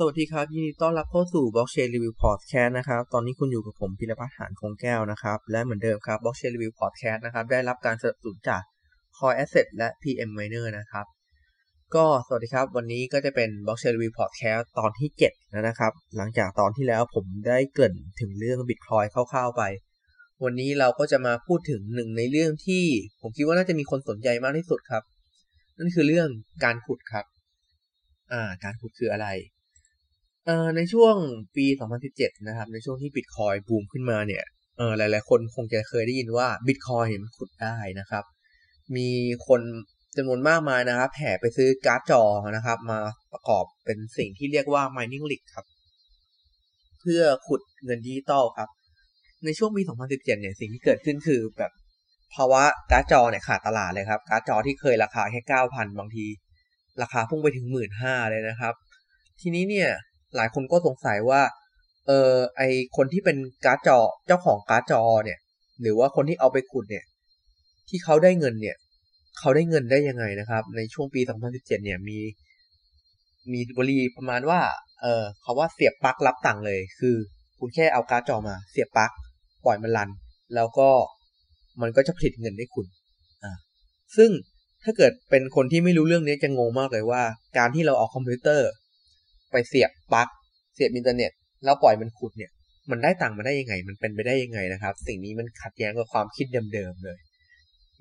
[0.00, 8.62] สวัสดีครับ ยินดีต้อนรับเข้าสู่ Blockchain Review Podcast นะครับ ตอนนี้คุณอยู่กับผมพิรพัฒน์หานคงแก้วนะครับ และเหมือนเดิมครับ Blockchain Review Podcast นะครับ ได้รับการสนับสนุนจาก
[9.16, 11.06] Core Asset และ PM Miner นะครับ
[11.94, 19.62] ก็สวัสดีครับ วันนี้ก็จะเป็น Blockchain Review Podcast ตอนที่ 7 แล้วนะครับ หลังจากตอนที่แล้วผมได้เกริ่นถึงเรื่อง Bitcoin คร่าวๆไป
[20.44, 22.84] วันนี้เราก็จะมาพูดถึงหนึ่งในเรื่องที่
[23.20, 25.02] ผมคิดว่าน่าจะมีคนสนใจมากที่สุดครับ
[25.78, 26.28] นั่นคือเรื่อง
[26.64, 27.24] การขุดครับ
[28.32, 29.28] อ่า การขุดคืออะไร
[30.46, 31.16] เอ่อในช่วง
[31.56, 31.66] ปี
[32.06, 34.44] 2017 นะครับ ในช่วงที่บิตคอยบูมขึ้นมาเนี่ย
[34.78, 38.24] เออหลาย ๆ คนคงจะเคยได้ยินว่าบิตคอยมันขุดได้นะครับ
[38.96, 39.08] มี
[39.46, 39.60] คน
[40.16, 42.22] จำนวนมากมายนะครับแห่ไปซื้อการ์ดจอ
[42.56, 42.98] นะครับ มา
[43.32, 45.66] ประกอบเป็นสิ่งที่เรียกว่า mining rig ครับ
[47.00, 48.68] เพื่อขุดเงินดิจิตอลครับ
[49.44, 51.72] ในช่วงปี 2017 เนี่ยสิ่งที่เกิดขึ้นคือแบบ
[52.34, 56.26] ภาวะการ์ดจอเนี่ยขาดตลาดเลยครับ การ์ดจอที่เคยราคาแค่ 9,000 บางที
[57.02, 57.66] ราคาพุ่งไปถึง
[57.98, 58.74] 15,000 เลยนะครับ
[59.40, 59.90] ทีนี้เนี่ย
[60.36, 61.42] หลายคนก็สงสัยว่า
[62.06, 62.62] เออไอ
[62.96, 65.38] คนที่เป็นการ์ดจอเจ้าของการ์ดจอเนี่ย
[65.82, 67.04] หรือว่าคนที่เอาไปขุดเนี่ย
[67.88, 68.76] ที่เขาได้เงินเนี่ย
[69.38, 72.18] เขาได้เงินได้ยังไงนะครับ ในช่วงปี 2017 เนี่ยมี
[73.52, 74.60] มีวลีประมาณว่า
[75.02, 77.16] เออเขาว่าเสียบปลั๊กรับตังค์เลย คือ
[77.60, 79.10] คุณแค่เอาการ์ดจอมา เสียบปลั๊ก
[79.64, 80.10] ปล่อยมันรัน
[80.54, 80.88] แล้วก็
[81.80, 82.86] มันก็จะผลิตเงินให้คุณ
[83.44, 83.52] อ่า
[84.16, 84.30] ซึ่ง
[84.84, 87.22] ถ้าเกิดเป็นคนที่ไม่รู้เรื่องนี้จะงงมากเลยว่า
[87.58, 88.68] การที่เราเอาคอมพิวเตอร์
[89.50, 90.28] ไปเสียบปลั๊ก
[90.74, 91.30] เสียบอินเทอร์เน็ต
[91.64, 92.50] แล้วปล่อยมันขุดเนี่ย
[92.90, 97.18] มันได้ตังค์มาได้ยังไง มันเป็นไปได้ยังไงนะครับ สิ่งนี้มันขัดแย้งกับความคิดเดิมๆเลย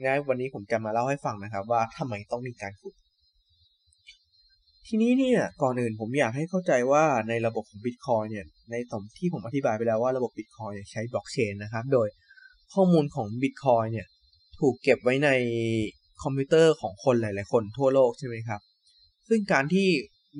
[0.01, 2.93] งั้นวันนี้ผมจะมาเล่าให้ฟังนะครับ ว่าทำไมต้องมีการขุด
[4.87, 12.07] ทีนี้เนี่ยก่อนอื่นผมอยากให้เข้าใจว่าในระบบของ Bitcoin เนี่ย ในตอนที่ผมอธิบายไปแล้วว่าระบบ Bitcoin เนี่ยใช้บล็อกเชนนะครับ โดย
[12.73, 14.07] ข้อมูลของ Bitcoin เนี่ย
[14.59, 15.29] ถูกเก็บไว้ใน
[16.23, 18.61] คอมพิวเตอร์ของคนหลาย ๆ คนทั่วโลกใช่ไหมครับ
[19.29, 19.87] ซึ่งการที่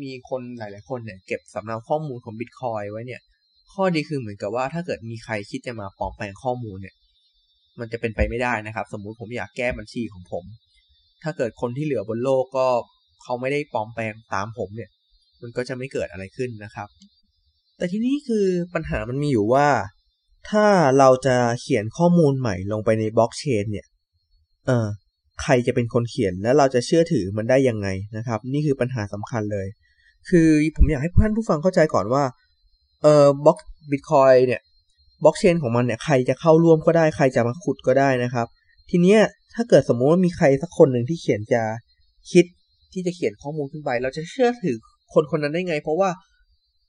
[0.04, 3.22] มีคนหลาย ๆ คนเนี่ยเก็บสำเนาข้อมูลของ Bitcoin ไว้เนี่ย
[3.74, 6.96] ข้อดีคือเหมือนกับว่าถ้าเกิดมีใครคิดจะมาปลอมแปลงข้อมูลเนี่ย
[7.80, 10.44] มันจะเป็นไปไม่ได้นะครับ สมมุติผมอยากแก้บัญชีของผม
[11.24, 12.68] ถ้าเกิดคนที่เหลือบนโลกก็
[13.24, 14.90] เขาไม่ได้ปลอมแปลงตามผมเนี่ย
[15.42, 16.88] มันก็จะไม่เกิดอะไรขึ้นนะครับ
[17.78, 19.68] แต่ที่นี้คือปัญหามันมีอยู่ว่า
[20.50, 20.68] ถ้า
[21.00, 23.86] เราจะเขียนข้อมูลใหม่ลงไปในบล็อกเชนเนี่ย
[24.68, 24.88] เออ
[25.42, 29.68] ใครจะเป็นคนเขียนและเราจะเชื่อถือมันได้ยังไงนะครับ นี่คือปัญหาสำคัญเลย
[30.30, 32.24] คือผมอยากให้ท่านผู้ฟังเข้าใจก่อนว่า
[33.04, 33.58] เออบล็อก
[33.92, 34.62] บิตคอยเนี่ย
[35.24, 38.48] บล็อกเชนของมันเนี่ยใครจะเข้าร่วมก็ได้ใครจะมาขุดก็ได้นะครับ
[38.90, 39.20] ทีเนี้ย
[39.56, 41.64] ถ้าเกิดสมมุติว่ามีใครสักคนหนึ่งที่เขียนจะ
[42.32, 42.46] คิด
[42.94, 44.78] ที่จะเขียนข้อมูลขึ้นไป เราจะเชื่อถือ
[45.14, 46.10] คนคนนั้นได้ไง เพราะว่า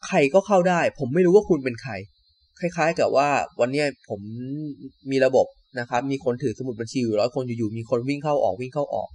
[0.07, 1.93] ใครก็เข้าได้ ผมไม่รู้ว่าคุณเป็นใคร
[2.61, 3.29] คล้าย ๆ กับว่า
[3.61, 4.21] วันนี้ผม
[5.11, 5.47] มีระบบ
[5.81, 9.09] นะครับ มีคนถือสมุดบัญชีอยู่ร้อยคนอยู่ๆมีคนวิ่งเข้าออกวิ่งเข้าออก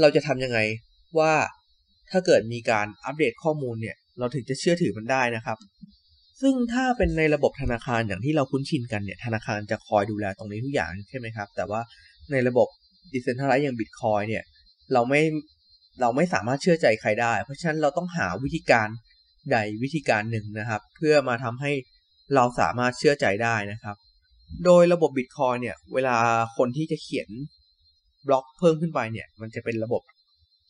[0.00, 0.58] เราจะทำยังไง
[1.18, 1.32] ว่า
[2.12, 5.58] ถ้าเกิดมีการอัปเดตข้อมูลเนี่ย เราถึงจะเชื่อถือมันได้นะครับ
[6.40, 11.80] ซึ่งถ้าเป็นในระบบธนาคารอย่างที่เราคุ้นชินกันเนี่ย ธนาคารจะคอยดูแลตรงนี้ทุกอย่างใช่ไหมครับ แต่ว่า
[12.32, 12.68] ในระบบ
[13.12, 14.44] ดิเซนทัลไลซ์อย่างบิตคอยเนี่ย
[14.92, 15.22] เราไม่
[16.00, 18.88] เราไม่สามารถเชื่อใจใครได้ เพราะฉะนั้นเราต้องหาวิธีการ
[19.52, 21.72] ใดวิธีการหนึ่งนะครับ เพื่อมาทำให้
[22.34, 23.96] เราสามารถเชื่อใจได้นะครับ
[24.64, 26.16] โดยระบบ Bitcoin เนี่ย เวลา
[26.56, 27.28] คนที่จะเขียน
[28.26, 30.02] บล็อกเพิ่มขึ้นไปเนี่ย มันจะเป็นระบบ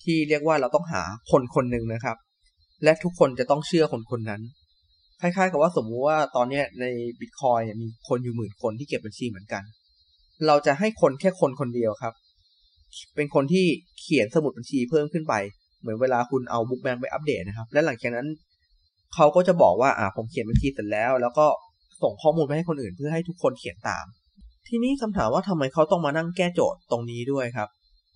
[0.05, 2.17] ที่เรียกว่าเราต้องหาคนคนหนึ่งนะครับ
[2.85, 4.43] และทุกคนจะต้องเชื่อคนคนนั้น
[5.21, 6.85] คล้ายๆ กับว่าสมมุติว่าตอนนี้ใน
[7.21, 9.63] Bitcoin เนี่ยมีคนอยู่หมื่นคนที่เก็บบัญชีเหมือนกัน
[10.47, 12.15] เราจะให้คนแค่คนคนเดียวครับ
[13.17, 13.67] เป็นคนที่
[14.01, 15.35] เขียนสมุดบัญชีเพิ่มขึ้นไป
[15.81, 18.27] เหมือนเวลาคุณเอาบุ๊กแบงไปอัปเดตนะครับ และหลังจากนั้น
[19.15, 21.47] เขาก็จะบอกว่าอ่าผมเขียนบัญชีเสร็จแล้ว แล้วก็
[22.03, 24.05] ส่งข้อมูลไปให้คนอื่นเพื่อให้ทุกคนเขียนตาม
[24.69, 27.69] ทีนี้คำถามว่าทำไมเขาต้องมานั่งแก้โจทย์ตรงนี้ด้วยครับ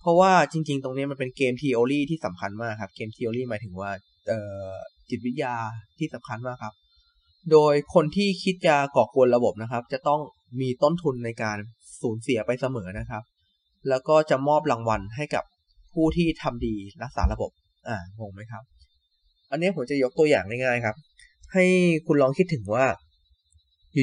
[0.07, 3.91] ราะว่าจริง ๆ ตรงนี้มันเป็นเกมทีโอรีที่สำคัญมากครับ เกมทีโอรีหมายถึงว่า
[4.27, 4.71] เอ่อ
[5.09, 5.55] จิตวิทยา
[5.97, 6.73] ที่สำคัญมากครับ
[7.51, 10.21] โดยคนที่คิดจะก่อกวนระบบนะครับ จะต้อง
[10.61, 11.57] มีต้นทุนในการ
[12.01, 13.23] สูญเสียไปเสมอนะครับ
[13.89, 15.43] แล้วก็จะมอบรางวัลให้กับ
[15.93, 17.51] ผู้ที่ทำดีรักษาระบบ
[17.87, 18.63] อ่างงไหมครับ
[19.51, 20.95] อันนี้ผมจะยกตัวอย่างง่ายๆครับ
[21.53, 21.65] ให้
[22.07, 22.85] คุณลองคิดถึงว่า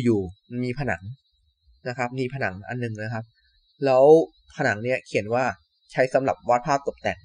[0.05, 1.03] อยู่ๆมีผนัง
[1.89, 3.25] นะครับ มีผนังอันนึงนะครับ
[3.85, 4.05] แล้ว
[4.57, 5.45] ผนังเนี่ยเขียนว่า
[5.93, 7.19] ใช้สำหรับวาดภาพตกแต่ง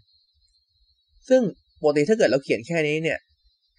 [1.29, 1.41] ซึ่ง
[1.81, 3.19] ปกติถ้าเกิดเราเขียนแค่นี้เนี่ย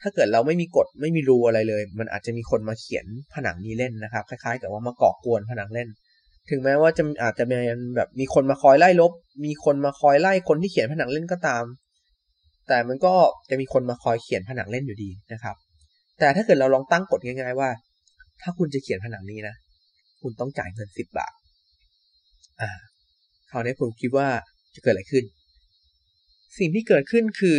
[0.03, 5.89] ถ้าเกิดเราไม่มีกฎไม่มีรูอะไรเลย มันอาจจะมีคนมาเขียนผนังนี้เล่นนะครับ คล้ายๆ กับว่ามาก่อกวนผนังเล่น
[6.51, 7.57] ถึงแม้ว่าจะอาจจะมี
[7.97, 9.13] แบบมีคนมาคอยไล่ลบ
[9.45, 11.65] มีคนมาคอยไล่คนที่เขียนผนังเล่นก็ตาม
[12.69, 13.15] แต่มันก็
[13.51, 15.57] จะมีคนมาคอยเขียนผนังเล่นอยู่ดีนะครับ
[16.19, 17.71] แต่ถ้าเกิดเราลองตั้งกฎง่าย ๆ ว่า
[18.43, 19.55] ถ้าคุณจะเขียนผนังนี้นะ
[20.23, 21.33] คุณต้องจ่ายเงินสิบบาท
[22.61, 22.71] อ่า
[23.51, 24.29] คราวนี้คุณคิดว่า
[24.75, 25.25] จะเกิดอะไรขึ้น
[26.59, 27.57] สิ่งที่เกิดขึ้นคือ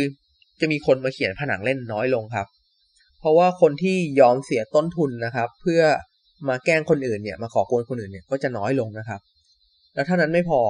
[0.60, 2.46] จะมีคนมาเขียนผนังเล่นน้อยลงครับ
[3.20, 5.82] เพราะว่าคนที่ยอมเสียต้นทุนนะครับ เพื่อ
[6.48, 9.20] มาแกล้งคนอื่นเนี่ย มาขอโกงคนอื่นเนี่ยก็จะน้อยลงนะครับ
[9.94, 10.60] แล้วเท่านั้นไม่พอ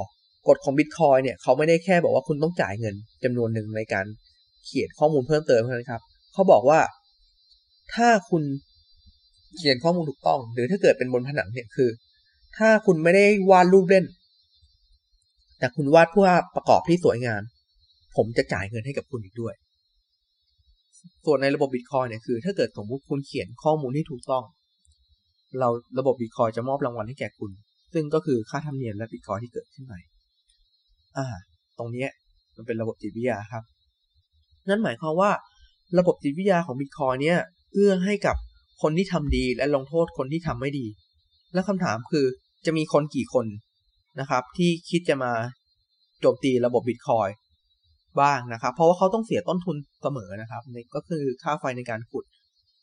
[0.47, 4.05] กฎของบิตคอยเนี่ยเขาไม่ได้แค่บอกว่าคุณต้องจ่ายเงินจำนวนหนึ่งในการ
[4.65, 6.01] เขียนข้อมูลเพิ่มเติมเท่านั้นครับ
[6.33, 6.79] เขาบอกว่า
[7.93, 8.43] ถ้าคุณ
[9.57, 11.89] เขียนข้อมูลถูกต้อง หรือถ้าเกิดเป็นบนผนังเนี่ยคือ
[12.57, 14.05] ถ้าคุณไม่ได้วาดรูปเล่น
[15.63, 17.41] แต่คุณวาดเพื่อประกอบที่สวยงาม
[18.15, 19.53] ผมจะจ่ายเงินให้กับคุณอีกด้วย
[21.25, 24.43] ส่วนในระบบบิตคอยเนี่ยคือ ถ้าเกิดสมมติคุณเขียนข้อมูลที่ถูกต้อง
[25.59, 25.69] เรา
[25.99, 27.51] ระบบบิตคอยจะมอบรางวัลให้แก่คุณ
[27.93, 29.99] ซึ่งก็คือค่าธรรมเนียมและบิตคอยที่เกิดขึ้นใหม่
[31.17, 31.27] อ่า
[31.77, 32.07] ตรงนี้
[32.55, 33.63] มันเป็นระบบจิตวิทยาครับ
[34.69, 35.31] นั่นหมายความว่า
[35.99, 37.39] ระบบจิตวิทยาของบิตคอยเนี่ย
[37.73, 38.35] เอื้อให้กับ
[38.81, 40.85] คนที่ทำดีและลงโทษคนที่ทำไม่ดี
[41.53, 42.25] และคำถามคือ
[42.65, 43.47] จะมีคนกี่คน
[44.19, 45.31] นะครับ ที่คิดจะมา
[46.21, 47.29] โจมตีระบบบิตคอย
[48.21, 52.25] บ้างนะครับ เพราะว่าเขาต้องเสียต้นทุนเสมอนะครับนี่ก็คือค่าไฟในการขุด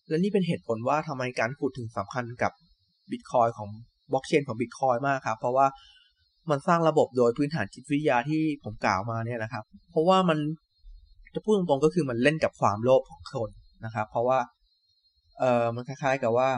[0.08, 2.52] และนี่เป็นเหตุผลว่าทำไมการขุดถึงสำคัญกับ
[3.10, 3.68] บิตคอยของ
[4.12, 5.66] บล็อกเชนของบิตคอยมากครับ เพราะว่า
[6.50, 10.38] มันสร้างระบบโดยพื้นฐานจิตวิทยาที่ผมกล่าวมาเนี่ยนะครับ เพราะว่ามัน
[11.34, 13.50] จะพูดตรงๆก็คือมันเล่นกับความโลภของคน
[13.84, 14.38] นะครับ เพราะว่า
[15.38, 16.50] เออมันคล้ายๆกับว่า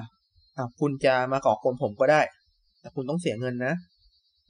[0.81, 2.21] คุณจะมาก่อกวนผมก็ได้
[2.81, 3.75] แต่คุณต้องเสียเงินนะ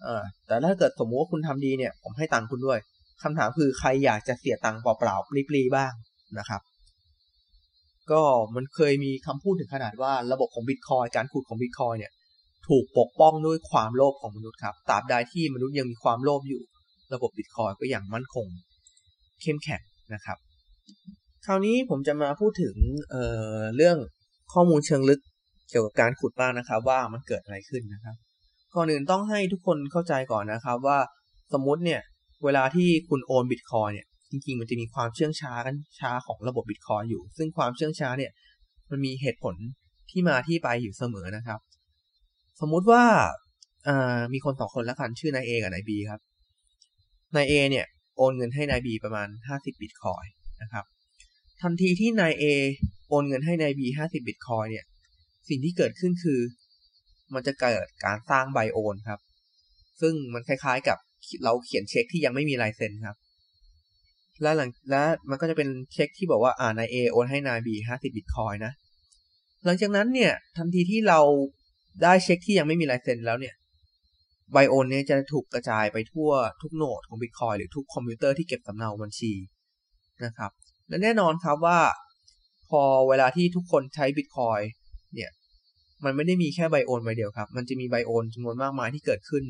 [0.05, 2.79] เออแต่ถ้าเกิดสมมติว่าคุณทำดีเนี่ย ผมให้ตังค์คุณด้วย
[3.23, 5.93] คำถามคือใครอยากจะเสียตังค์เปล่าๆปลีๆบ้าง
[6.39, 6.61] นะครับ
[8.11, 8.23] ก็
[8.55, 12.13] มันเคยมีคำพูดถึงขนาดว่าระบบของบิตคอยการขุดของบิตคอยเนี่ย
[12.69, 16.63] ถูกปกป้องด้วยความโลภของมนุษย์ครับตราบใดที่มนุษย์ยังมีความโลภอยู่
[17.15, 18.47] ระบบบิตคอยก็ยังมั่นคง
[19.43, 19.83] เข้มแข็ง
[20.15, 20.39] นะครับ
[21.47, 22.77] คราวนี้ผมจะมาพูดถึง
[23.11, 23.99] เเรื่อง
[24.53, 25.21] ข้อมูลเชิงลึก
[25.71, 28.17] เกี่ยวกับการขุดบ้างนะครับ ว่ามันเกิดอะไรขึ้นนะครับ
[28.77, 30.99] ก่อนอื่นต้องให้ทุกคนเข้าใจก่อนนะครับว่า
[31.53, 32.01] สมมุติเนี่ย
[32.45, 38.33] เวลาที่คุณโอนบิตคอยเนี่ย จริงๆ มันจะมีความเชื่องช้ากันช้าของระบบบิตคอยอยู่ ซึ่งความเชื่องช้าเนี่ย
[38.91, 39.55] มันมีเหตุผล
[40.11, 41.61] ที่มาที่ไปอยู่เสมอนะครับ
[42.61, 43.05] สมมุติว่า
[44.33, 46.21] มีคนสองคนแล้วกันชื่อนายเอกับนายบีครับ
[47.37, 47.87] นายเอเนี่ย
[48.17, 50.25] โอนเงินให้นายบีประมาณ 50บิตคอย
[50.63, 50.85] นะครับ
[51.63, 52.45] ทันทีที่นายเอ
[53.09, 54.85] โอนเงินให้นายบี50บิตคอยเนี่ย
[55.49, 56.41] สิ่งที่เกิดขึ้นคือ
[57.35, 59.21] มันจะเกิดการสร้างใบโอนครับ
[60.01, 60.99] ซึ่งมันคล้ายๆกับ
[61.45, 63.17] เราเขียนเช็คที่ยังไม่มีลายเซ็นครับ
[64.43, 68.73] และหลังและมันก็จะเป็นเช็คที่บอกว่าอ่านายเอโอนให้นายบี50บิตคอยนะ
[69.65, 71.21] หลังจากนั้นเนี่ยทันทีที่เรา
[72.03, 73.55] ได้เช็คที่ยังไม่มีลายเซ็นแล้วเนี่ย
[74.53, 76.31] ไบโอนเนี่ยจะถูกกระจายไปทั่ว
[76.63, 79.33] ทุกโนดของ Bitcoin หรือทุกคอมพิวเตอร์ที่เก็บสำเนาบัญชี
[80.25, 80.51] นะครับ
[80.89, 81.81] และแน่นอนครับว่า
[82.69, 84.63] พอเวลาที่ทุกคนใช้ Bitcoin
[85.15, 85.31] เนี่ย
[86.05, 89.45] มันไม่ได้มีแค่ไบโอนใบเดียวครับ มันจะมีไบโอนจำนวนมากมายที่เกิดขึ้น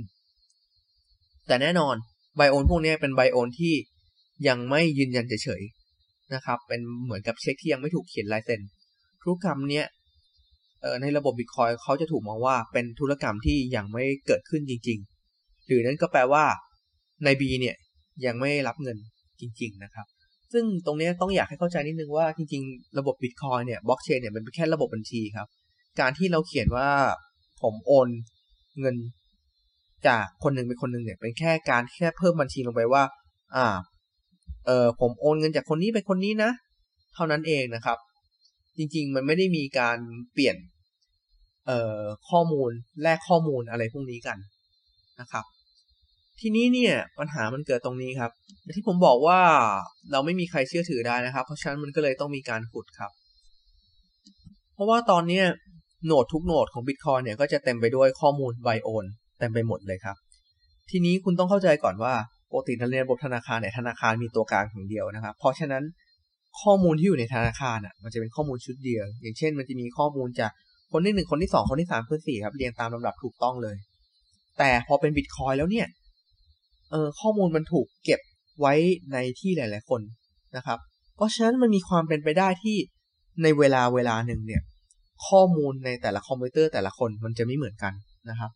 [1.47, 1.95] แต่แน่นอน
[2.37, 3.75] ไบโอนพวกนี้เป็นไบโอนที่
[4.49, 8.61] ยังไม่ยืนยันเฉยๆนะครับ เป็นเหมือนกับเช็คที่ยังไม่ถูกเขียนลายเซ็น
[9.23, 9.87] ทุรกคำเนี้ย
[11.03, 14.99] ในระบบบิตคอยเขาจะถูกมองว่าเป็นธุรกรรมที่ยังไม่เกิดขึ้นจริง
[15.33, 16.45] ๆ หรือนั้นก็แปลว่า
[17.25, 17.77] ใน B เนี่ย
[18.27, 18.97] ยังไม่รับเงิน
[19.41, 20.07] จริง ๆ นะครับ
[20.53, 25.49] ซึ่งตรงนี้ต้องอยากให้เข้าใจนิดนึงว่าจริง ๆ ระบบบิตคอยเนี่ยบล็อกเชนเนี่ยมันเป็นแค่ระบบบัญชีครับ
[26.01, 26.91] การที่เราเขียนว่า
[27.63, 28.09] ผมโอน
[28.81, 28.97] เงิน
[30.07, 33.03] จากคนหนึ่งเป็นคนหนึ่งเนี่ยเป็นแค่การแค่เพิ่มบัญชีลงไปว่า
[33.57, 33.67] อ่า
[34.67, 36.51] เออผมโอนเงินจากคนนี้ไปคนนี้นะ
[37.15, 37.99] เท่านั้นเองนะครับ
[38.77, 39.99] จริง ๆ มันไม่ได้มีการ
[40.33, 40.57] เปลี่ยน
[41.67, 42.71] เอ่อข้อมูล
[43.03, 44.39] แลกข้อมูลอะไรพวกนี้กัน
[45.21, 45.45] นะครับ
[46.41, 48.31] ทีนี้เนี่ยปัญหามันเกิดตรงนี้ครับ
[48.77, 49.41] ที่ผมบอกว่า
[50.13, 53.11] เราไม่มีใครเชื่อถือได้นะครับ เพราะฉะนั้นมันก็เลยต้องมีการขุดครับ
[54.75, 55.45] เพราะว่าตอนเนี้ย
[56.07, 59.05] โนดทุกโนดของ Bitcoin เนี่ยก็จะเต็มไปด้วยข้อมูลไบโอน
[59.39, 60.17] เต็มไปหมดเลยครับ
[60.91, 62.15] ทีนี้คุณต้องเข้าใจก่อนว่า
[62.51, 65.83] ปกติในระบบธนาคารเนี่ยธนาคารมีตัวกลางอย่างเดียวนะครับ เพราะฉะนั้น
[66.63, 70.51] ข้อมูลที่อยู่ในธนาคารอะมันจะเป็นข้อมูลชุดเดียว อย่างเช่น มันจะมีข้อมูลจาก
[70.93, 73.77] คนที่หนึ่งคนที่สองคนที่สามคนที่สี่ครับเรียงตามลำดับถูกต้องเลย
[74.59, 75.87] แต่พอเป็นบิตคอยแล้วเนี่ย
[76.91, 78.21] เออข้อมูลมันถูกเก็บ
[78.61, 78.75] ไว้
[79.13, 80.01] ในที่หลาย ๆ คน
[80.57, 80.79] นะครับ
[81.17, 82.77] เพราะฉะนั้นมันมีความเป็นไปได้ที่
[83.43, 84.63] ในเวลาเวลาหนึ่งเนี่ย
[85.29, 87.93] ข้อมูลในแต่ละคอมพิวเตอร์แต่ละคนมันจะไม่เหมือนกัน
[88.31, 88.51] นะครับ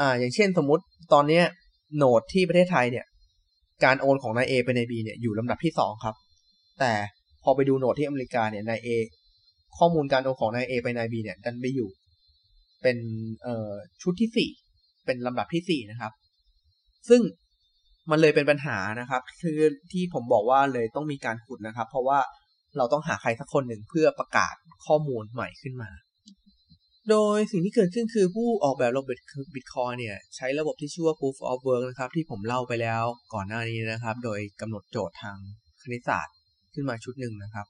[0.00, 1.44] อ่า อย่างเช่นสมมติตอนเนี้ย
[1.96, 3.04] โนดที่ประเทศไทยเนี่ย
[3.84, 6.14] การโอนของนายเอไปในบีเนี่ยอยู่ลำดับที่สองครับ
[6.80, 6.92] แต่
[7.42, 8.88] พอไปดูโนดที่อเมริกาเนี่ยนายเอ
[9.78, 11.88] ข้อมูลการโอนของนายเอไปนายบีเนี่ยดันไปอยู่
[12.82, 12.96] เป็น
[13.42, 13.72] เอ่อ
[14.02, 14.50] ชุดที่สี่
[15.06, 16.12] เป็นลำดับที่สี่นะครับ
[17.08, 17.22] ซึ่ง
[18.10, 19.58] มันเลยเป็นปัญหานะครับ คือ
[19.92, 22.18] ที่ผมบอกว่าเลยต้องมีการขุดนะครับ เพราะว่า
[22.78, 24.54] เราต้องหาใครสักคนหนึ่งเพื่อประกาศ
[24.86, 25.90] ข้อมูลใหม่ขึ้นมา
[27.10, 29.08] โดยสิ่งที่เกิดขึ้นคือผู้ออกแบบระบบ
[29.54, 33.02] บิตคอยเนี่ย ใช้ระบบที่ชื่อว่า proof of work นะครับ ที่ผมเล่าไปแล้ว
[33.34, 35.36] ก่อนหน้านี้นะครับ โดยกำหนดโจทย์ทาง
[35.82, 36.34] คณิตศาสตร์
[36.74, 37.66] ขึ้นมาชุดหนึ่งนะครับ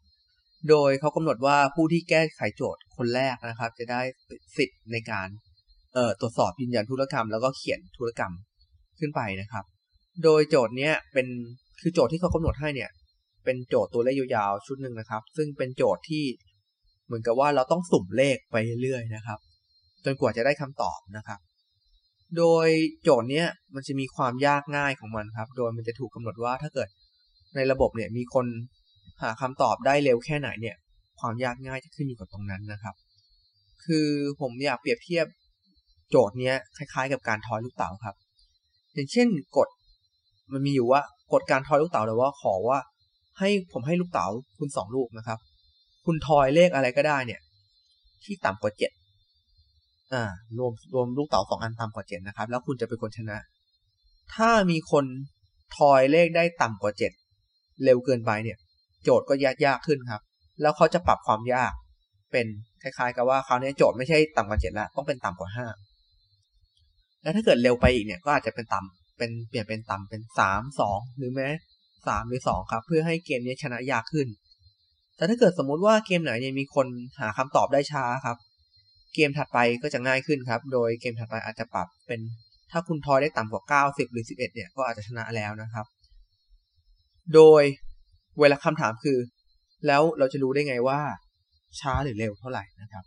[0.71, 4.01] โดยเขากำหนดว่าผู้ที่แก้ไขโจทย์คนแรกนะครับ จะได้
[4.57, 5.29] สิทธิ์ในการ
[5.95, 8.33] เอ่อตรวจสอบยืนยันธุรกรรม แล้วก็เขียนธุรกรรม
[8.99, 9.65] ขึ้นไปนะครับ
[10.25, 11.27] โดยโจทย์เนี้ยเป็น
[11.81, 12.91] คือโจทย์ที่เขากำหนดให้เนี่ย
[13.45, 16.25] เป็นโจทย์ตัวเลขยาวๆชุดหนึ่งนะครับ ซึ่งเป็นโจทย์ที่
[17.07, 19.39] เหมือนกับว่าเราต้องสุ่มเลขไปเรื่อยๆนะครับ
[20.05, 21.41] จนกว่าจะได้คำตอบนะครับ
[22.37, 22.69] โดย
[23.03, 26.89] โจทย์เนี้ยมันจะมีความยากง่ายของมันครับ โดยมันจะถูกกาหนดว่าถ้าเกิด
[27.57, 28.47] ในระบบเนี่ยมีคน
[29.23, 30.77] หาคำตอบได้เร็วแค่ไหนเนี่ย
[31.21, 32.95] ความยากง่ายจะขึ้นอยู่กับตรงนั้นนะครับ
[33.85, 34.09] คือ
[34.41, 35.27] ผมอยากเปรียบเทียบ
[36.11, 38.15] โจทย์เนี้ยคล้ายๆ กับการทอยลูกเต๋าครับ
[38.95, 39.69] อย่างเช่นกฎ
[40.53, 41.01] มันมีอยู่ว่า
[41.33, 42.79] กฎการทอยลูกเต๋าเลยว่าขอว่า
[43.39, 44.27] ให้ผมให้ลูกเต๋า
[44.59, 45.39] คุณสองลูกนะครับ
[46.07, 47.41] คุณทอยเลขอะไรก็ได้เนี่ย
[48.25, 48.93] ที่ต่ำกว่าเจ็ด
[50.13, 50.23] อ่า
[50.59, 53.39] รวมรวมลูกเต๋าสองอันต่ำกว่าเจ็ดนะครับ แล้วคุณจะเป็นคนชนะ
[54.35, 55.05] ถ้ามีคน
[55.77, 57.13] ทอยเลขได้ต่ำกว่าเจ็ด
[57.85, 58.59] เร็วเกินไปเนี่ย
[59.05, 60.23] โจทย์ก็ยากยากขึ้นครับ
[60.63, 61.73] แล้วเขาจะปรับความยาก
[62.33, 62.47] เป็น
[62.83, 65.67] คล้ายๆ กับว่าคราวนี้โจทย์ไม่ใช่ต่ำกว่าเจ็ดแล้วต้องเป็นต่ำกว่าห้า
[67.23, 71.49] แล้วถ้าเกิดเร็วไปอีกเนี่ยก็อาจจะเป็นต่ำเป็นเปลี่ยนเป็นต่ำเป็นสามสองหรือแม้
[72.09, 74.29] สามหรือสองครับ เพื่อให้เกมนี้ชนะยากขึ้น
[75.17, 76.87] แต่ถ้าเกิดสมมุติว่าเกมไหนเนี่ยมีคน
[77.21, 78.37] หาคำตอบได้ช้าครับ
[79.15, 82.21] เกมถัดไปก็จะง่ายขึ้นครับ โดยเกมถัดไปอาจจะปรับเป็น
[82.71, 85.87] ถ้าคุณทอยได้ต่ำกว่า 90 หรือ 11 เนี่ยก็อาจจะชนะแล้วนะครับ
[87.35, 87.63] โดย
[88.41, 89.19] เวลาคำถามคือ
[89.87, 91.01] แล้วเราจะรู้ได้ไงว่า
[91.81, 93.05] ช้าหรือเร็วเท่าไหร่นะครับ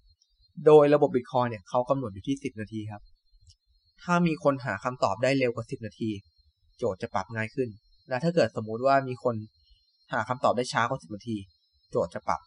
[0.66, 3.02] โดยระบบบิตคอยเนี่ยเขากำหนดอยู่ที่ 10 นาทีครับ
[4.04, 6.10] ถ้ามีคนหาคำตอบได้เร็วกว่า 10 นาที
[6.78, 7.70] โจทย์จะปรับง่ายขึ้น
[8.10, 9.36] และถ้าเกิดสมมุติว่ามีคน
[10.14, 11.38] หาคำตอบได้ช้ากว่า10นาที
[11.92, 12.42] โจทย์จะปรับ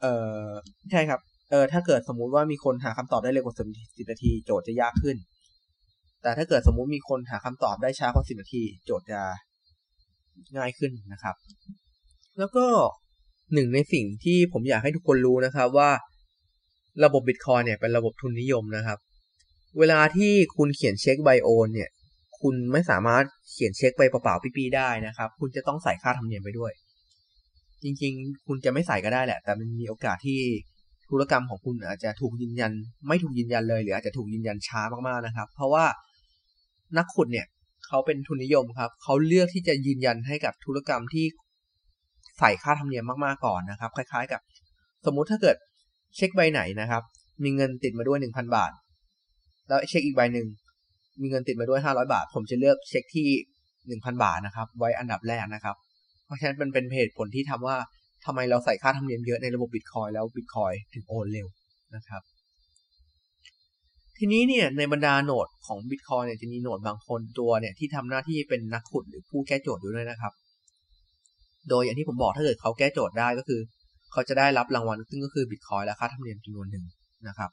[0.00, 0.48] เอ่อ
[0.90, 5.16] ใช่ครับ เออถ้าเกิดสมมุติว่ามีคนหาคำตอบได้เร็วกว่า10นาที โจทย์จะยากขึ้น
[6.22, 9.20] แต่ถ้าเกิดสมมุติมีคนหาคำตอบได้ช้ากว่า10นาที โจทย์จะ
[10.56, 11.34] ง่ายขึ้นนะครับ
[12.38, 12.66] แล้วก็
[13.54, 15.90] หนึ่งในสิ่งที่ผมอยากให้ทุกคนรู้นะครับว่า
[17.04, 18.98] ระบบบิตคอยเนี่ยเป็นระบบทุนนิยมนะครับ
[19.78, 21.88] เวลาที่คุณเขียนเช็คไบโอนเนี่ย
[22.42, 26.72] คุณไม่สามารถเขียนเช็คไปเปล่าๆปีๆได้นะครับ คุณจะต้องใส่ค่าธรรมเนียมไปด้วย
[27.82, 30.40] จริงๆ คุณจะไม่ใส่ก็ได้แหละ แต่มันมีโอกาสที่
[31.10, 32.72] ธุรกรรมของคุณอาจจะถูกยืนยัน
[33.08, 35.84] ไม่ถูกยืนยันเลยหรืออาจจะถูกยืนยันช้ามากๆนะครับ เพราะว่า
[36.98, 37.46] นักขุดเนี่ย
[37.86, 41.24] เขาเป็นทุนนิยมครับเขาเลือกที่จะยืนยันให้กับธุรกรรมที่
[42.38, 44.40] ใส่ค่าธรรมเนียมมากๆก่อนนะครับ คล้าย ๆ กับ
[45.06, 45.56] สมมุติถ้าเกิด
[46.16, 47.02] เช็คใบไหนนะครับ
[47.42, 48.72] มีเงินติดมาด้วยหนึ่งพันบาท
[49.68, 50.46] แล้วเช็คอีกใบหนึ่ง
[51.22, 53.28] มีเงินติดมาด้วยห้าร้อยบาท ผมจะเลือกเช็คที่
[53.86, 55.76] หนึ่งพันบาทนะครับ ไว้อันดับแรกนะครับ
[56.24, 57.76] เพราะฉะนั้นมันเป็นเหตุผลที่ทำว่า
[58.26, 61.46] ทำไมเราใส่ค่าธรรมเนียมเยอะในระบบบิตคอยแล้วบิตคอยถึงโอนเร็ว
[61.96, 62.22] นะครับ
[64.18, 70.32] ทีนี้เนี่ยในบรรดาโนดของ Bitcoin เนี่ยจะมีโนดบางคนตัวเนี่ยที่ทำหน้าที่เป็นนักขุดหรือผู้แก้โจทย์อยู่ด้วยนะครับ
[71.68, 73.60] โดยอย่างที่ผมบอกถ้าเกิดเขาแก้โจทย์ได้ก็คือ
[74.12, 76.84] เขาจะได้รับรางวัลซึ่งก็คือ Bitcoin และค่าธรรมเนียมจำนวนหนึ่ง
[77.28, 77.50] นะครับ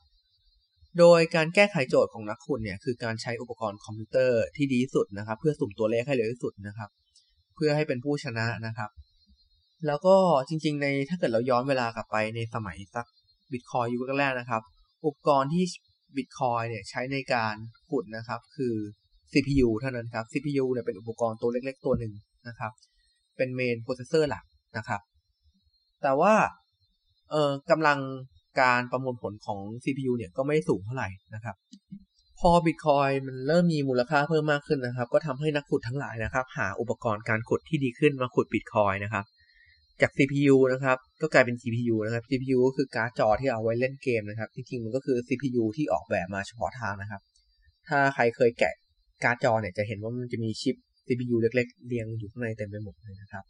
[1.00, 6.90] โดยการแก้ไขโจทย์ของนักขุดเนี่ยคือการใช้อุปกรณ์คอมพิวเตอร์ที่ดีที่สุดนะครับ เพื่อสุ่มตัวเลขให้เร็วที่สุดนะครับ
[7.56, 8.90] เพื่อให้เป็นผู้ชนะนะครับ
[9.88, 10.16] แล้วก็
[10.50, 13.06] จริง ๆ ในถ้าเกิดเราย้อนเวลากลับไปในสมัยสัก
[13.52, 14.62] บิตคอยน์ยุคแรกๆนะครับ
[15.06, 15.64] อุปกรณ์ที่
[16.18, 17.56] บิตคอยน์เนี่ยใช้ในการ
[17.90, 18.76] ขุดนะครับ คือ
[19.32, 22.14] CPU เท่านั้นครับ CPU เนี่ยเป็นอุปกรณ์ตัวเล็ก ๆ ตัวหนึ่ง
[22.48, 22.72] นะครับ
[23.38, 24.44] เป็น main processor หลัก
[24.78, 25.02] นะครับ
[26.04, 26.34] แต่ว่า
[27.32, 28.00] เอ่อกำลัง
[28.62, 31.56] การประมวลผลของ CPU เนี่ยก็ไม่สูงเท่าไหร่นะครับ
[32.40, 39.26] พอบิตคอยน์มันเริ่มมีมูลค่าเพิ่มมากขึ้นนะครับ ก็ทำให้นักขุดทั้งหลายนะครับ หาอุปกรณ์การขุดที่ดีขึ้นมาขุดบิตคอยน์นะครับ
[40.02, 47.22] จาก CPU นะครับ ก็กลายเป็น GPU นะครับ GPU ก็คือการ์ดจอที่เอาไว้เล่นเกมนะครับจริงๆมันก็คือ CPU ที่ออกแบบมาเฉพาะทางนะครับ
[47.88, 48.74] ถ้าใครเคยแกะ
[49.24, 50.76] การ์ดจอเนี่ยจะเห็นว่ามันจะมีชิป
[51.08, 53.44] CPU เล็ก ๆ เรียงอยู่ข้างในเต็มไปหมดเลยนะครับ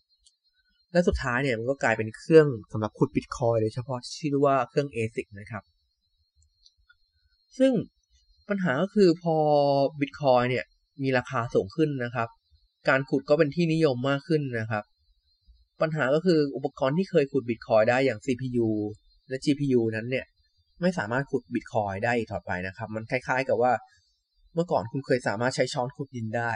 [0.95, 5.63] และสุดท้ายเนี่ยมันก็กลายเป็นเครื่องสำหรับขุดบิตคอยโดยเฉพาะชื่อว่าเครื่อง ASIC นะครับ
[7.57, 7.73] ซึ่ง
[8.49, 9.35] ปัญหาก็คือพอ
[9.99, 10.65] บิตคอยเนี่ย
[11.03, 12.27] มีราคาสูงขึ้นนะครับ
[12.89, 14.83] การขุดก็เป็นที่นิยมมากขึ้นนะครับ
[15.81, 18.67] ปัญหาก็คืออุปกรณ์ที่เคยขุดบิตคอยได้อย่าง CPU
[19.29, 20.25] และ GPU นั้นเนี่ย
[20.81, 23.73] ไม่สามารถขุดบิตคอยได้อีกต่อไปนะครับ มันคล้าย ๆ กับว่า
[24.53, 26.51] เมื่อก่อนคุณเคยสามารถใช้ช้อนขุดดินได้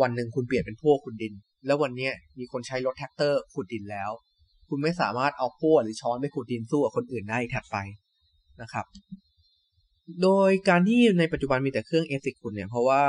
[0.00, 1.34] วันหนึ่งคุณเปลี่ยนเป็นพลั่วขุดดิน
[1.66, 4.10] แล้ววันนี้มีคนใช้รถแทรกเตอร์ขุดดินแล้ว
[4.68, 7.76] คุณไม่สามารถเอาพลั่วหรือช้อนไปขุดดินสู้กับคนอื่นได้ถัดไป
[8.62, 8.86] นะครับ
[10.22, 13.02] โดยการที่ในปัจจุบันมีแต่เครื่อง ASIC ขุดเนี่ยเพราะว่า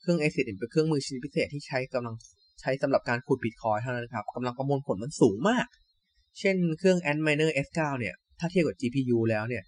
[0.00, 2.14] เครื่อง ASIC เป็นเครื่องมือชนิดพิเศษที่ใช้กำลัง
[2.60, 5.66] ใช้สำหรับการขุดบิตคอยเท่านั้นครับกำลังประมวลผลมันสูงมาก
[6.38, 9.64] เช่นเครื่อง Antminer S9 เนี่ย ถ้าเทียบกับ GPU แล้วเนี่ย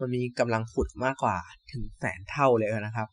[0.00, 1.36] มันมีกำลังขุดมากกว่า
[1.72, 3.08] ถึงแสนเท่าเลยนะครับ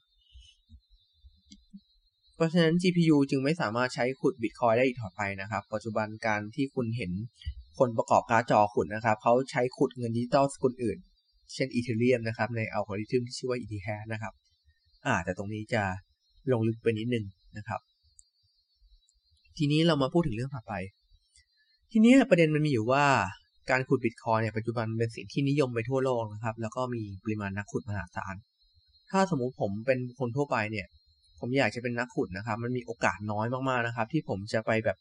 [2.36, 7.12] เพราะฉะนั้น GPU จึงไม่สามารถใช้ขุดบิตคอยได้อีกต่อไปนะครับ ปัจจุบันการที่คุณเห็น
[7.80, 10.98] คนประกอบการ์ดจอขุดนะครับ เขาใช้ขุดเงินดิจิตอลสกุลอื่น
[11.54, 14.34] เช่น Ethereum นะครับ ในอัลกอริทึมที่ชื่อว่า Ethashนะครับ
[15.06, 15.84] อ่า แต่ตรงนี้จะ
[16.52, 17.26] ลงลึกไปนิดนึง
[17.58, 17.80] นะครับ
[19.58, 20.74] ทีนี้เรามาพูดถึงเรื่องถัดไป
[21.92, 23.06] ทีนี้ประเด็นมันมีอยู่ว่า
[23.70, 28.36] การขุดบิตคอยเนี่ยปัจจุบันเป็นสิ่งที่นิยมไปทั่วโลกนะครับ แล้วก็มีปริมาณนักขุดมหาศาล
[29.12, 30.88] ถ้าสมมุติผมเป็นคนทั่วไปเนี่ย
[31.48, 34.98] ผมอยากจะเป็นนักขุดนะครับ มันมีโอกาสน้อยมากๆนะครับ ที่ผมจะไปแบบ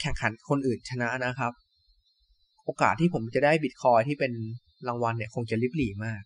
[0.00, 1.52] แข่งขันคนอื่นชนะนะครับ
[2.64, 4.32] โอกาสที่ผมจะได้บิตคอยที่เป็น
[4.88, 6.20] รางวัลเนี่ยคงจะลิบหลี่มาก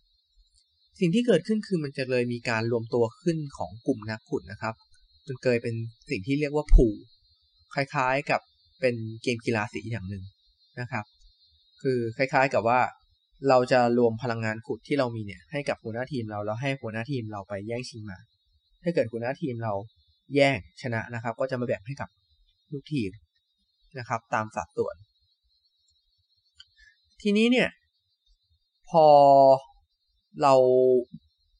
[0.99, 4.73] สิ่งที่เกิดขึ้นคือมันจะเลยมีการรวมตัวขึ้นของกลุ่มนักขุดนะครับ
[5.27, 5.75] จนเกิดเป็น
[6.09, 6.87] สิ่งที่เรียกว่าผู
[7.73, 8.41] คล้ายๆกับ
[8.81, 10.23] เป็นเกมกีฬาสีอย่างหนึ่ง
[10.79, 11.05] นะครับ
[11.81, 12.79] คือคล้ายๆกับว่า
[13.49, 18.19] เราจะรวมพลังงานขุดที่เรามีเนี่ยให้กับหัวหน้าทีมเราแล้วให้หัวหน้าทีมเราไปแย่งชิงมา
[18.85, 19.73] ถ้าเกิดหัวหน้าทีมเรา
[20.35, 22.09] แย่งชนะนะครับ ก็จะมาแบ่งให้กับ
[22.71, 23.11] ลูกทีม
[23.99, 24.95] นะครับ ตามสัดส่วน
[27.21, 27.69] ทีนี้เนี่ย
[28.89, 29.05] พอ
[30.41, 30.53] เรา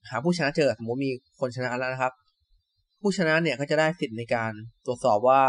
[0.09, 2.13] หาผู้ชนะเจอสมมติมีคนชนะแล้วนะครับ
[3.01, 4.51] ผู้ชนะเนี่ยก็จะได้สิทธิ์ในการ
[4.85, 5.41] ตรวจสอบว่า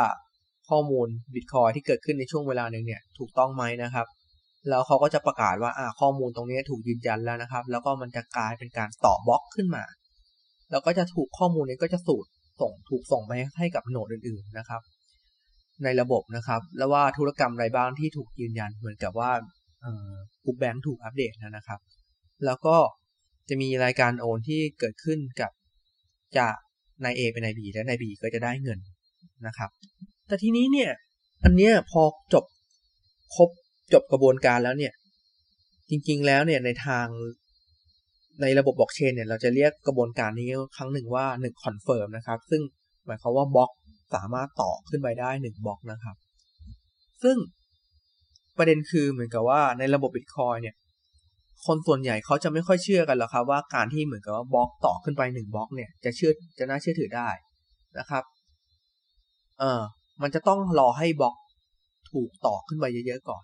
[0.68, 4.06] ข้อมูลบิตคอยที่เกิดขึ้นในช่วงเวลาหนึ่งเนี่ย ถูกต้องไหมนะครับ
[4.68, 9.84] แล้วเขาก็จะประกาศว่าอ่าข้อมูลตรงนี้ถูกยืนยันแล้วนะครับ แล้วก็มันจะกลายเป็นการต่อบล็อกขึ้นมา
[10.70, 12.28] แล้วก็จะถูกข้อมูลนี้ก็จะสูตร
[12.60, 14.82] ส่งถูกส่งไปให้กับโนดอื่น ๆนะครับ
[15.84, 19.30] ในระบบนะครับ แล้วว่าธุรกรรมอะไรบ้างที่ถูกยืนยันเหมือนกับว่า
[20.44, 21.80] บุ๊กแบงค์ถูกอัปเดตนะครับ
[22.44, 22.76] แล้วก็
[23.48, 25.50] จะมีรายการโอนที่เกิดขึ้นกับ
[26.38, 26.54] จาก
[27.04, 28.78] นาย A เป็นนาย B และนาย B ก็จะได้เงิน
[29.46, 29.70] นะครับ
[30.28, 30.90] แต่ทีนี้เนี่ย
[31.44, 32.02] อันเนี้ยพอ
[32.34, 32.44] จบ
[33.34, 33.50] ครบ
[33.92, 34.92] จบกระบวนการแล้วเนี่ย
[35.90, 37.06] จริงๆแล้วเนี่ยในทาง
[38.42, 42.62] ในระบบบล็อกเชนเนี่ยเราจะเรียกกระบวนการนี้ครั้งหนึ่งว่าหนึ่ง confirm นะครับ ซึ่ง
[43.06, 43.70] หมายความว่าบล็อก
[44.14, 46.16] สามารถต่อขึ้นไปได้หนึ่งบล็อกนะครับ
[47.22, 47.36] ซึ่ง
[48.58, 50.74] ประเด็นคือเหมือนกับว่าในระบบบิตคอยเนี่ย
[51.66, 57.28] คนส่วนใหญ่เขาจะไม่ค่อยเชื่อกันหรอกครับว่าการที่เหมือนกับว่าบล็อกต่อขึ้นไปหนึ่งบล็อกเนี่ยจะเชื่อจะน่าเชื่อถือได้
[57.98, 58.24] นะครับ
[59.60, 59.80] เออ
[60.22, 61.36] มันจะต้องรอให้บล็อก
[62.12, 63.42] ถูกต่อขึ้นไปเยอะๆก่อน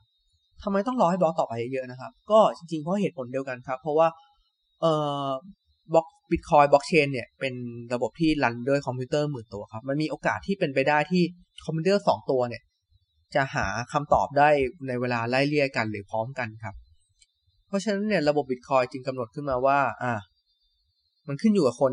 [0.62, 4.08] ทำไมต้องรอให้บล็อกต่อไปเยอะๆนะครับ ก็จริงๆเพราะเหตุผลเดียวกันครับ เพราะว่า
[4.82, 4.92] เอ่
[5.26, 5.28] อ
[5.92, 7.54] บล็อกบิตคอยบล็อกเชนเนี่ย เป็น
[7.94, 11.22] ระบบที่ run ด้วยคอมพิวเตอร์หมื่นตัวครับ มันมีโอกาสที่เป็นไปได้ที่
[11.64, 12.62] คอมพิวเตอร์สองตัวเนี่ย
[13.34, 14.48] จะหาคำตอบได้
[14.88, 16.74] ในเวลาไล่เลี่ยกันหรือพร้อมกันครับ
[17.66, 20.14] เพราะฉะนั้นเนี่ยระบบบิตคอยจึงกำหนดขึ้นมาว่า อ่า
[21.28, 21.92] มันขึ้นอยู่กับคน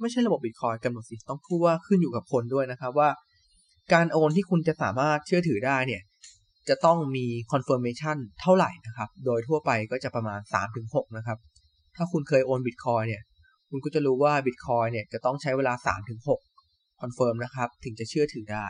[0.00, 3.08] ไม่ใช่ระบบบิตคอยกำหนดสิต้องพูดว่าขึ้นอยู่กับคนด้วยนะครับว่า
[3.92, 6.02] การโอนที่คุณจะสามารถเชื่อถือได้เนี่ย
[6.68, 10.40] จะต้องมี confirmation เท่าไหร่นะครับ โดยทั่วไปก็จะประมาณ
[10.78, 11.38] 3-6 นะครับ
[11.96, 13.22] ถ้าคุณเคยโอนบิตคอยเนี่ย
[13.70, 15.74] คุณก็จะรู้ว่าบิตคอยเนี่ยจะต้องใช้เวลา
[16.38, 18.66] 3-6 confirm นะครับ ถึงจะเชื่อถือได้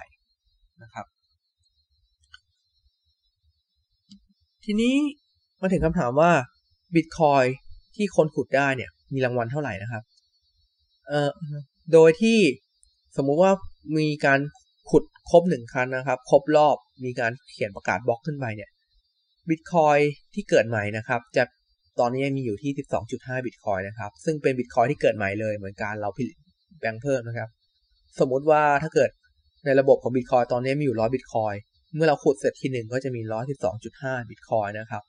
[0.83, 1.07] นะครับ
[4.65, 4.95] ทีนี้
[5.61, 6.31] มาถึงคำถามว่า
[6.95, 7.45] บิตคอย
[7.97, 10.03] ที่คนขุดได้เนี่ย มีรางวัลเท่าไหร่นะครับ
[11.09, 11.31] เอ่อ
[11.93, 12.39] โดยที่
[13.17, 13.53] สมมุติว่า
[13.99, 14.41] มีการ
[14.91, 18.71] ขุดครบหนึ่งครั้งนะครับ ครบรอบมีการเขียนประกาศบล็อกขึ้นไปเนี่ย
[19.49, 19.99] บิตคอย
[20.35, 21.45] ที่เกิดใหม่นะครับ จะ
[22.01, 22.73] ตอนนี้มีอยู่ที่
[23.09, 26.37] 12.5 บิตคอยนะครับ ซึ่งเป็นบิตคอยที่เกิดใหม่เลยเหมือนการเราผลิต
[26.81, 27.49] แบงค์เพิ่มนะครับ
[28.19, 29.11] สมมุติว่าถ้าเกิด
[29.65, 31.55] ในระบบของบิตคอยตอนนี้มีอยู่ 100 บิตคอย
[31.95, 33.21] เมื่อเราขุดเสร็จทีหนึ่งก็จะมี
[33.75, 35.03] 112.5 บิตคอยนะครับ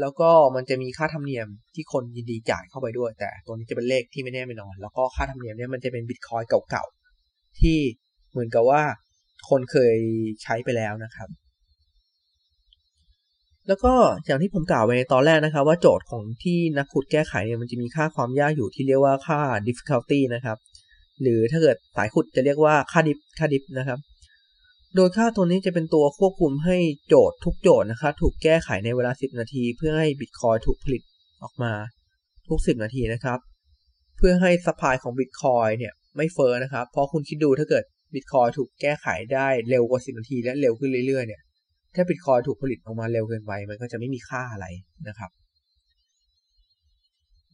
[0.00, 7.78] แล้วก็มันจะมีค่าธรรมเนียมที่คนยินดีจ่ายเข้าไปด้วย แต่ตัวนี้จะเป็นเลขที่ไม่แน่ไม่นอน แล้วก็ค่าธรรมเนียมเนี่ยมันจะเป็นบิตคอยเก่าๆที่
[8.30, 8.82] เหมือนกับว่า
[9.50, 9.96] คนเคย
[10.42, 11.28] ใช้ไปแล้วนะครับ
[13.70, 13.94] แล้วก็
[14.26, 20.56] อย่างที่ผมกล่าวไว้ในตอนแรกนะครับ ว่าโจทย์ของที่นักขุดแก้ไขเนี่ยมันจะมีค่าความยากอยู่ที่เรียกว่าค่า difficulty นะครับ
[21.22, 23.98] หรือถ้าเกิดสายขุดจะเรียกว่าค่าดิฟค่าดิฟนะครับ
[24.96, 26.76] โดยค่าตัวนี้จะเป็นตัวควบคุมให้
[27.08, 31.02] โจทย์ทุกโจทย์นะครับถูกแก้ไขในเวลา 10 นาที เพื่อให้บิตคอยถูกผลิต
[31.42, 31.72] ออกมา
[32.48, 33.38] ทุก 10 นาทีนะครับ
[34.16, 41.42] เพื่อให้ supply ของบิตคอยเนี่ยไม่เฟ้อนะครับ เพราะคุณคิดดูถ้าเกิดบิตคอยถูกแก้ไขได้เร็วกว่า 10 นาทีและเร็วขึ้นเรื่อยๆเนี่ย
[41.94, 44.66] ถ้าบิตคอยถูกผลิตออกมาเร็วเกินไป มันก็จะไม่มีค่าอะไร
[45.08, 45.30] นะครับ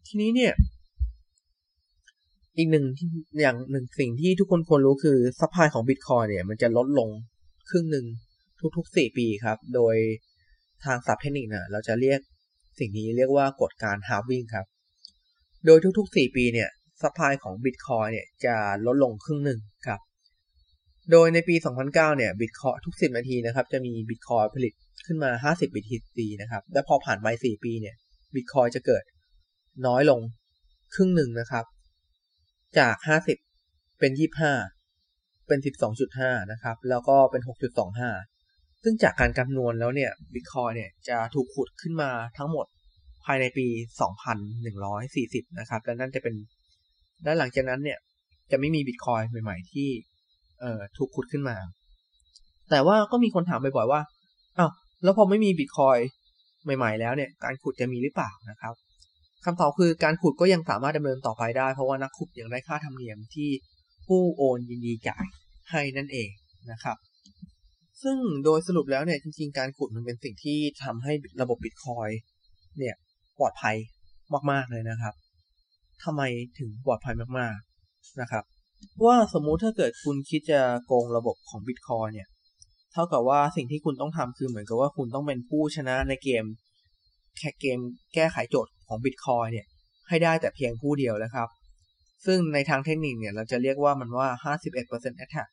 [0.06, 0.52] ทีนี้เนี่ย
[2.58, 2.86] อีกหนึ่ง
[3.40, 7.08] อย่างหนึ่งสิ่งที่ทุกคนควรรู้คือ supply ของบิตคอยเนี่ย มันจะลดลง
[7.70, 8.06] ครึ่งหนึ่ง
[8.76, 9.94] ทุกๆ 4 ปีครับ โดย
[10.84, 12.20] ทางศัพท์เทคนิคเนี่ยเราจะเรียก
[12.78, 14.66] สิ่งนี้เรียกว่ากฎการ halving ครับ
[15.66, 16.68] โดยทุกๆ 4 ปีเนี่ย
[17.02, 20.00] supply ของบิตคอยเนี่ยจะลดลงครึ่งหนึ่งครับ
[21.10, 24.72] โดยในปี 2009 เนี่ยบิตคอยทุก 10 นาทีนะครับ จะมีบิตคอยผลิต
[25.06, 27.94] ขึ้นมา 50 BTC นะครับ และพอผ่านไป 4 ปีเนี่ย
[28.34, 29.02] บิตคอยจะเกิด
[29.86, 30.20] น้อยลง
[30.94, 31.64] ครึ่งหนึ่งนะครับ
[32.78, 32.96] จาก
[33.48, 34.12] 50 เป็น
[34.78, 35.58] 25 เป็น
[36.04, 37.42] 12.5 นะครับ แล้วก็เป็น
[38.16, 42.66] 6.25 ซึ่งจากการคำนวณแล้วเนี่ยบิตคอยเนี่ยจะถูกขุดขึ้นมาทั้งหมด
[43.24, 43.66] ภายในปี
[44.62, 46.34] 2140 นะครับ และนั่นจะเป็น
[47.24, 47.98] และหลังจากนั้นเนี่ย
[48.50, 49.88] จะไม่มีบิตคอยใหม่ ๆ ที่
[50.60, 51.56] เอ่อถูกขุดขึ้นมา
[52.70, 54.00] แต่ว่าก็มีคนถามบ่อยๆว่า
[54.58, 54.70] อ้าว
[55.04, 55.98] แล้วพอไม่มีบิตคอย
[56.64, 58.74] ใหม่ ๆ แล้วเนี่ยการขุดจะมีหรือเปล่านะครับ
[59.44, 63.50] คำตอบคือการขุดก็ยังสามารถดำเนินต่อไปได้ เพราะว่านักขุดยังได้ค่าธรรมเนียมที่
[64.06, 65.26] ผู้โอนยินดีจ่าย
[65.70, 66.28] ให้นั่นเอง
[66.70, 66.96] นะครับ
[68.02, 72.08] ซึ่งโดยสรุปแล้วเนี่ยจริงๆ การขุดมันเป็นสิ่งที่ทำให้ระบบบิตคอย
[72.78, 72.94] เนี่ย
[73.38, 73.76] ปลอดภัย
[74.50, 75.14] มากๆเลยนะครับ
[76.04, 76.22] ทำไม
[76.58, 78.44] ถึงปลอดภัยมากๆนะครับ
[79.04, 82.28] ว่าสมมุติถ้าเกิดคุณคิดจะโกงระบบของบิตคอยเนี่ย
[82.92, 86.44] เท่ากับว่าสิ่งที่คุณต้องทำคือเหมือนกับว่าคุณต้องเป็นผู้ชนะในเกม
[87.38, 87.78] แค่เกม
[88.14, 89.66] แก้ไขโจทย์ของบิตคอยเนี่ย
[90.08, 91.48] ให้ได้แต่เพียงผู้เดียวนะครับ
[92.26, 94.28] ซึ่งในทางเทคนิคเนี่ยเราจะเรียกว่ามันว่า
[94.76, 95.48] 51% attack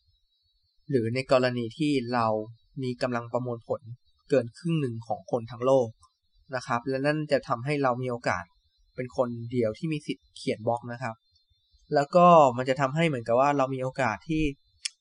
[0.90, 2.28] หรือในกรณีที่เรา
[2.84, 3.82] มีกำลังประมวลผล
[4.30, 5.90] เกินครึ่งหนึ่งของคนทั้งโลก
[6.56, 8.44] นะครับ และนั่นจะทำให้เรามีโอกาส
[8.96, 11.16] เป็นคนเดียวที่มีสิทธิ์เขียนบล็อกนะครับ
[11.96, 12.26] แล้วก็
[12.58, 14.44] มันจะทำให้เหมือนกับว่าเรามีโอกาสที่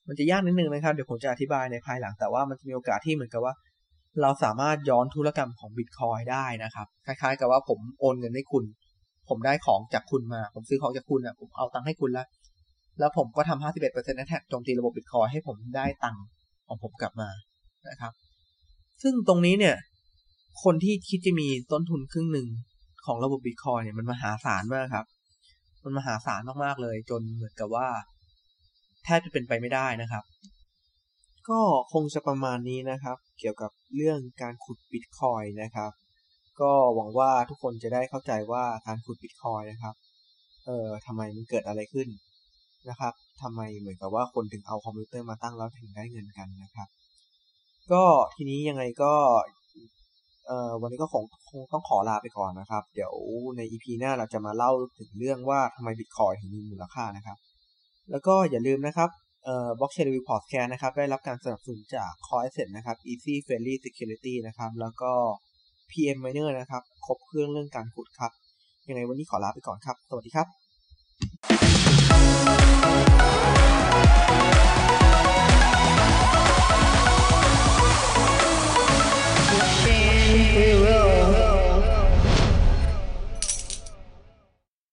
[0.07, 3.53] มันจะยากนิดนึงนะครับ เดี๋ยวผมจะอธิบายในภายหลัง แต่ว่ามันจะมีโอกาสที่เหมือนกับว่า
[4.21, 8.63] เราสามารถย้อนธุรกรรมของบิตคอยได้นะครับ คล้ายๆ กับว่าผมโอนเงินให้คุณ
[9.29, 12.27] ผมได้ของจากคุณมา ผมซื้อของจากคุณอะผมเอาตังค์ให้คุณแล้ว
[12.99, 16.23] แล้วผมก็ทำ51%นะแท็กโจมตีระบบบิตคอยให้ผมได้ตังค์
[16.67, 17.29] ของผมกลับมา
[17.89, 18.11] นะครับ
[19.03, 19.75] ซึ่งตรงนี้เนี่ย
[20.63, 22.47] คนที่คิดจะมีต้นทุนครึ่งหนึ่ง
[23.05, 25.05] ของระบบบิตคอยเนี่ยมันมหาศาลมากครับ
[25.83, 27.87] มันมหาศาลมากๆเลย จนเหมือนกับว่า
[29.03, 30.23] แทบจะเป็นไปไม่ได้นะครับ
[31.49, 31.61] ก็
[31.93, 35.91] คงจะประมาณนี้นะครับ เกี่ยวกับเรื่องการขุดบิตคอยนะครับ
[36.61, 39.95] ก็หวังว่าทุกคนจะได้เข้าใจว่าการขุดบิตคอยนะครับ
[40.65, 42.07] เอ่อทำไมมันเกิดอะไรขึ้น
[42.89, 46.87] นะครับทำไมเหมือนกับว่าคนถึงเอาคอมพิวเตอร์มาตั้งแล้วถึงได้เงินกันนะครับ
[47.91, 48.03] ก็
[48.35, 49.13] ทีนี้ยังไงก็
[50.47, 53.13] เอ่อวันนี้ก็คงคงต้องขอลาไปก่อนนะครับ เดี๋ยว
[53.57, 57.37] ใน EP หน้าเราจะมาเล่าถึงเรื่องว่าทำไมบิตคอยถึงมีมูลค่านะครับ
[58.11, 59.09] แล้วก็อย่าลืมนะครับ
[59.45, 65.11] เอ่อ Blockchain Report Care นะครับ ได้รับการสนับสนุนจาก Core Asset นะครับ Easy Friendly Security นะครับ แล้วก็
[65.91, 68.31] PM Miner นะครับ ครบเครื่องเรื่องการขุดครับ
[68.89, 70.62] ยังไงวันนี้ขอลาไปก่อนครับ สวัสดีครับ